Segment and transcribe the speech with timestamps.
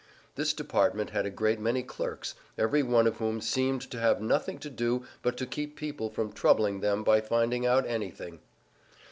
[0.33, 4.57] This department had a great many clerks, every one of whom seemed to have nothing
[4.57, 8.39] to do but to keep people from troubling them by finding out anything.